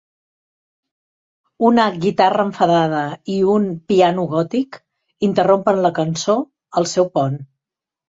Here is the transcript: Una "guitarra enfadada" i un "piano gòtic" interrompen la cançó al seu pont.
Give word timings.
Una 1.67 1.85
"guitarra 2.05 2.47
enfadada" 2.49 3.03
i 3.35 3.37
un 3.59 3.69
"piano 3.93 4.27
gòtic" 4.35 4.83
interrompen 5.31 5.87
la 5.89 5.97
cançó 6.03 6.41
al 6.83 6.95
seu 6.99 7.11
pont. 7.17 7.43